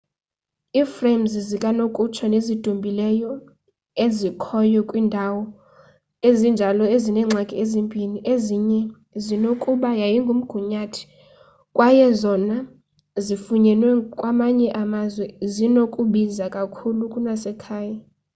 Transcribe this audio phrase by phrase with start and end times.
[0.81, 3.31] i-frames zikanokutsho nezidumileyo
[4.05, 5.43] ezikhoyo kwiindawo
[6.27, 8.81] ezinjalo zineengxaki ezimbini ezinye
[9.25, 11.03] zinokuba yimigunyathi
[11.75, 12.55] kwaye ezona
[13.25, 17.97] zifunyenwe kwamanye amazwe zinokubiza kakhulu kunasekhaya